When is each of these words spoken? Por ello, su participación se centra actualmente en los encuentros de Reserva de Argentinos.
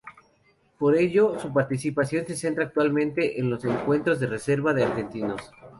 Por 0.79 0.97
ello, 0.97 1.37
su 1.39 1.53
participación 1.53 2.25
se 2.25 2.35
centra 2.35 2.63
actualmente 2.65 3.39
en 3.39 3.51
los 3.51 3.63
encuentros 3.65 4.19
de 4.19 4.25
Reserva 4.25 4.73
de 4.73 4.85
Argentinos. 4.85 5.51